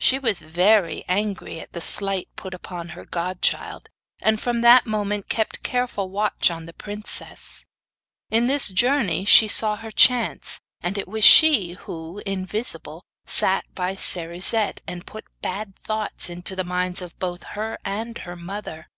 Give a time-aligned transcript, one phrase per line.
[0.00, 5.28] She was very angry at the slight put upon her godchild, and from that moment
[5.28, 7.64] kept careful watch on the princess.
[8.28, 13.94] In this journey she saw her chance, and it was she who, invisible, sat by
[13.94, 18.88] Cerisette, and put bad thoughts into the minds of both her and her mother.